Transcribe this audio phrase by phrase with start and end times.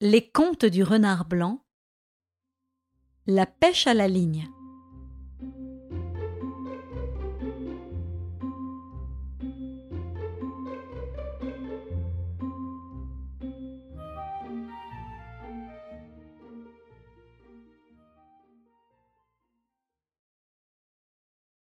[0.00, 1.60] Les contes du renard blanc
[3.26, 4.48] La pêche à la ligne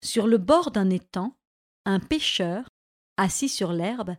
[0.00, 1.36] Sur le bord d'un étang,
[1.86, 2.68] un pêcheur,
[3.16, 4.14] assis sur l'herbe,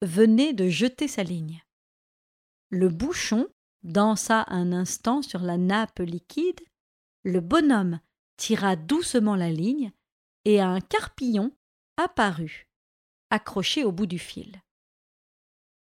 [0.00, 1.60] venait de jeter sa ligne.
[2.70, 3.48] Le bouchon
[3.82, 6.60] dansa un instant sur la nappe liquide,
[7.24, 8.00] le bonhomme
[8.36, 9.92] tira doucement la ligne,
[10.44, 11.56] et un carpillon
[11.96, 12.68] apparut,
[13.30, 14.62] accroché au bout du fil.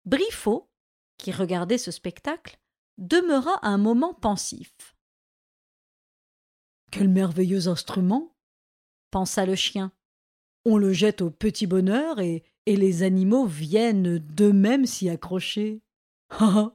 [0.05, 0.69] Briffaut,
[1.17, 2.59] qui regardait ce spectacle,
[2.97, 4.95] demeura un moment pensif.
[6.91, 8.35] Quel merveilleux instrument
[9.11, 9.91] pensa le chien.
[10.65, 15.81] On le jette au petit bonheur et, et les animaux viennent d'eux-mêmes s'y accrocher.
[16.29, 16.73] Ah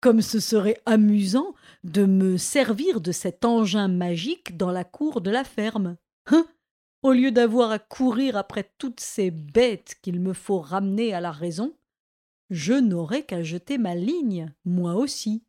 [0.00, 5.30] Comme ce serait amusant de me servir de cet engin magique dans la cour de
[5.30, 5.96] la ferme.
[6.26, 6.46] Hein?
[7.02, 11.32] Au lieu d'avoir à courir après toutes ces bêtes qu'il me faut ramener à la
[11.32, 11.76] raison,
[12.50, 15.44] je n'aurais qu'à jeter ma ligne, moi aussi.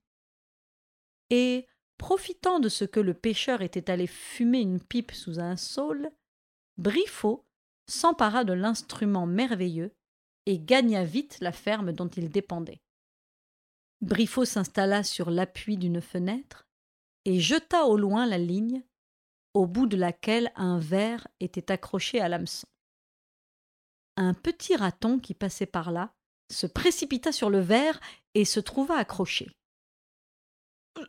[1.30, 1.66] Et,
[1.98, 6.12] profitant de ce que le pêcheur était allé fumer une pipe sous un saule,
[6.78, 7.46] Briffaut
[7.88, 9.96] s'empara de l'instrument merveilleux
[10.46, 12.82] et gagna vite la ferme dont il dépendait.
[14.06, 16.68] Briffaut s'installa sur l'appui d'une fenêtre
[17.26, 18.84] et jeta au loin la ligne,
[19.56, 22.68] au bout de laquelle un verre était accroché à l'hameçon.
[24.16, 26.14] Un petit raton qui passait par là
[26.52, 28.00] se précipita sur le verre
[28.36, 29.50] et se trouva accroché.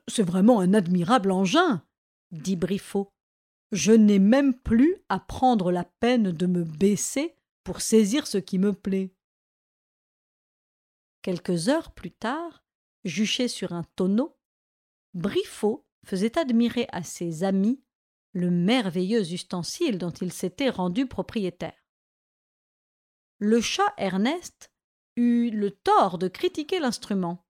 [0.08, 1.84] C'est vraiment un admirable engin,
[2.30, 3.10] dit Briffaut.
[3.72, 8.58] Je n'ai même plus à prendre la peine de me baisser pour saisir ce qui
[8.58, 9.12] me plaît.
[11.20, 12.65] Quelques heures plus tard,
[13.06, 14.36] juché sur un tonneau,
[15.14, 17.82] Briffaut faisait admirer à ses amis
[18.32, 21.76] le merveilleux ustensile dont il s'était rendu propriétaire.
[23.38, 24.72] Le chat Ernest
[25.16, 27.46] eut le tort de critiquer l'instrument.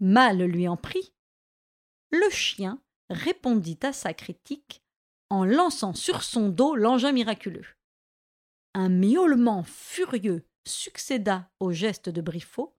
[0.00, 1.14] Mal lui en prit.
[2.10, 4.82] Le chien répondit à sa critique
[5.30, 7.66] en lançant sur son dos l'engin miraculeux.
[8.74, 12.76] Un miaulement furieux succéda au geste de Briffaut,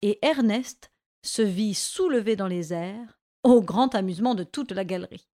[0.00, 0.91] et Ernest
[1.22, 5.28] se vit soulevé dans les airs, au grand amusement de toute la galerie.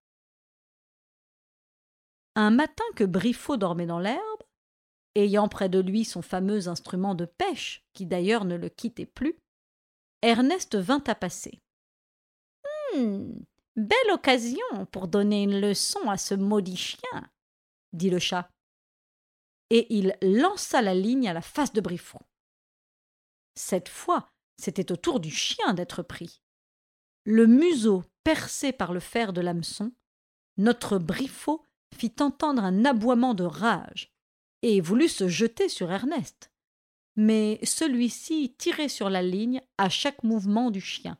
[2.34, 4.42] Un matin que Briffaut dormait dans l'herbe,
[5.14, 9.38] ayant près de lui son fameux instrument de pêche, qui d'ailleurs ne le quittait plus,
[10.22, 11.60] Ernest vint à passer.
[12.94, 13.44] Hum,
[13.76, 17.30] belle occasion pour donner une leçon à ce maudit chien,
[17.92, 18.50] dit le chat.
[19.70, 22.22] Et il lança la ligne à la face de Briffaut.
[23.54, 26.42] Cette fois, c'était au tour du chien d'être pris.
[27.24, 29.92] Le museau percé par le fer de l'hameçon,
[30.56, 31.64] notre Briffaut
[31.94, 34.12] fit entendre un aboiement de rage
[34.62, 36.50] et voulut se jeter sur Ernest.
[37.16, 41.18] Mais celui-ci tirait sur la ligne à chaque mouvement du chien.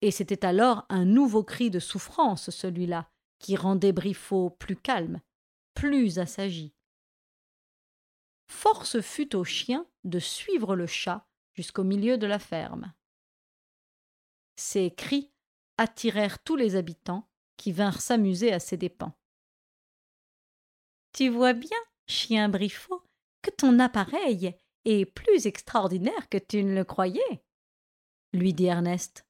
[0.00, 5.20] Et c'était alors un nouveau cri de souffrance, celui-là, qui rendait Briffaut plus calme,
[5.74, 6.72] plus assagi.
[8.46, 11.27] Force fut au chien de suivre le chat
[11.58, 12.94] jusqu'au milieu de la ferme.
[14.54, 15.32] Ces cris
[15.76, 19.12] attirèrent tous les habitants qui vinrent s'amuser à ses dépens.
[21.12, 23.02] Tu vois bien, chien Briffaut,
[23.42, 24.54] que ton appareil
[24.84, 27.42] est plus extraordinaire que tu ne le croyais,
[28.32, 29.26] lui dit Ernest.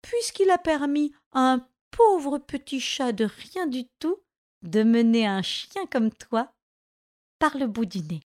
[0.00, 4.20] Puisqu'il a permis à un pauvre petit chat de rien du tout
[4.62, 6.52] de mener un chien comme toi
[7.38, 8.22] par le bout du nez.